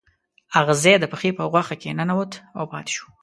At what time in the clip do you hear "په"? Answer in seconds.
1.37-1.43